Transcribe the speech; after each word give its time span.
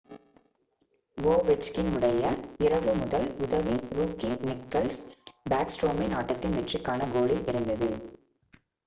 Ovechkin 1.17 1.91
உடைய 1.91 2.21
இரவு 2.57 2.93
முதல் 2.93 3.27
உதவி 3.39 3.75
ரூக்கி 3.91 4.31
நிக்லஸ் 4.43 4.99
பேக்ஸ்ட்ரோமின் 5.49 6.15
ஆட்டத்தின் 6.15 6.57
வெற்றிக்கான 6.57 7.11
கோலில் 7.13 7.45
இருந்தது 7.47 7.91